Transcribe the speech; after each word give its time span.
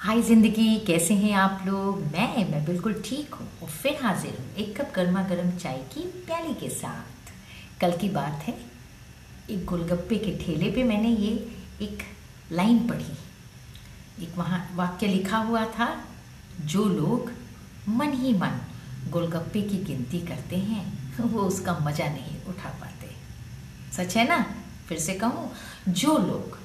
हाय 0.00 0.20
ज़िंदगी, 0.22 0.78
कैसे 0.78 1.14
हैं 1.14 1.32
आप 1.36 1.64
लोग? 1.66 1.98
मैं 2.12 2.50
मैं 2.50 2.64
बिल्कुल 2.64 2.92
ठीक 3.04 3.34
हूँ। 3.34 3.46
और 3.62 3.68
फिर 3.68 3.98
हाजिर 4.02 4.38
हूँ 4.38 4.54
एक 4.58 4.80
कप 4.80 4.92
गर्मा 4.96 5.22
गर्म 5.22 5.50
चाय 5.52 5.76
की 5.92 6.00
प्याली 6.26 6.54
के 6.54 6.68
साथ। 6.68 7.32
कल 7.80 7.92
की 7.98 8.08
बात 8.08 8.44
है, 8.46 8.56
एक 9.50 9.64
गोलगप्पे 9.64 10.18
के 10.18 10.36
ठेले 10.38 10.70
पे 10.70 10.84
मैंने 10.84 11.08
ये 11.08 11.32
एक 11.82 12.02
लाइन 12.52 12.78
पढ़ी। 12.88 14.24
एक 14.24 14.38
वहाँ 14.38 14.64
वाक्य 14.74 15.06
लिखा 15.06 15.38
हुआ 15.38 15.64
था, 15.68 15.92
जो 16.62 16.84
लोग 16.86 17.30
मन 17.90 18.12
ही 18.12 18.32
मन 18.32 18.60
गोलगप्पे 19.10 19.62
की 19.62 19.84
गिनती 19.84 20.20
करते 20.26 20.56
हैं, 20.56 20.84
वो 21.20 21.42
उसका 21.42 21.78
मज़ा 21.82 22.08
नहीं 22.08 22.42
उठा 22.48 22.70
पाते। 22.80 23.14
सच 23.96 24.16
है 24.16 24.28
ना? 24.28 24.44
फिर 24.88 24.98
से 24.98 25.14
कहूँ, 25.14 25.50
जो 25.88 26.18
लोग 26.18 26.58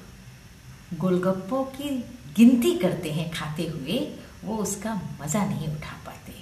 गोलगप्पों 0.98 1.64
की 1.72 2.04
गिनती 2.36 2.72
करते 2.78 3.12
हैं 3.12 3.30
खाते 3.30 3.66
हुए, 3.66 3.98
वो 4.44 4.56
उसका 4.56 4.94
मज़ा 5.20 5.44
नहीं 5.44 5.68
उठा 5.68 5.96
पाते। 6.06 6.32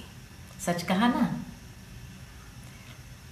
सच 0.65 0.83
कहा 0.83 1.07
ना? 1.07 1.29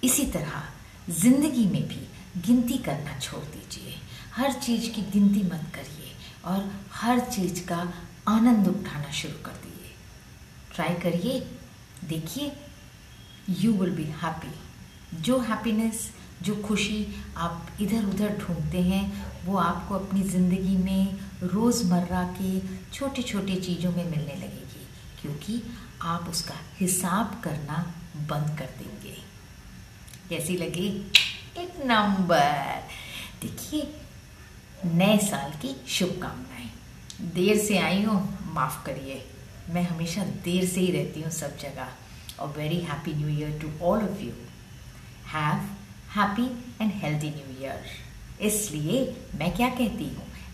इसी 0.04 0.26
तरह, 0.26 0.64
ज़िंदगी 1.10 1.66
में 1.66 1.88
भी 1.88 2.08
गिनती 2.38 2.78
करना 2.78 3.18
छोड़ 3.20 3.44
दीजिए। 3.46 3.96
हर 4.36 4.54
चीज़ 4.54 4.90
की 4.92 5.02
गिनती 5.12 5.44
मत 5.44 5.66
करिए 5.76 6.12
और 6.46 6.72
हर 6.92 7.20
चीज़ 7.28 7.64
का 7.68 7.82
आनंद 8.28 8.68
उठाना 8.68 9.12
शुरू 9.12 9.44
कर 9.46 9.60
दिए 9.64 9.92
ट्राई 10.76 10.94
करिए। 11.02 11.40
देखिए 12.08 12.52
यू 13.62 13.74
विल 13.74 13.96
बी 13.96 14.04
हैप्पी 14.22 15.22
जो 15.22 15.40
हैप्पीनेस 15.42 16.10
जो 16.44 16.56
खुशी 16.58 17.06
आप 17.38 17.68
इधर 17.82 18.06
उधर 18.06 18.38
ढूंढते 18.38 18.82
हैं, 18.82 19.04
वो 19.46 19.58
आपको 19.58 19.96
अपनी 19.96 20.22
ज़िंदगी 20.24 20.78
में 20.78 21.20
रोज़मर्रा 21.44 22.24
के 22.40 22.60
छोटे 22.94 23.22
छोटे 23.22 23.56
चीज़ों 23.58 23.92
में 23.92 24.04
मिलने 24.06 24.36
लगेगी, 24.36 24.86
क्योंकि 25.22 25.62
आप 26.02 26.30
उसका 26.30 26.56
हिसाब 26.80 27.40
करना 27.44 27.78
बंद 28.30 28.58
कर 28.60 28.70
देंगे। 28.80 29.18
कैसी 30.30 30.58
लगी, 30.58 30.88
एक 31.58 31.84
नंबर। 31.86 32.84
देखिए, 33.42 33.88
नए 34.86 35.18
साल 35.28 35.52
की 35.62 35.76
शुभकामनाएँ। 35.90 36.70
देर 37.34 37.58
से 37.58 37.78
आई 37.78 38.04
हूँ, 38.04 38.22
माफ़ 38.54 38.84
करिए। 38.86 39.24
मैं 39.70 39.84
हमेशा 39.84 40.24
देर 40.46 40.66
से 40.66 40.80
ही 40.80 40.92
रहती 40.92 41.22
हूँ 41.22 41.32
सब 41.32 41.58
जगह। 41.58 42.42
और 42.42 42.54
very 42.58 42.80
happy 42.82 43.14
new 43.14 43.30
year 43.30 43.60
to 43.62 43.68
all 43.86 44.04
of 44.04 44.22
you 44.22 44.32
have 45.34 45.70
happy 46.16 46.46
and 46.82 46.92
healthy 46.94 47.30
new 47.30 47.62
year 47.62 47.86
इसलिए 48.46 49.04
मैं 49.36 49.56
क्या 49.56 49.70
कहती 49.70 50.06
हूँ? 50.06 50.26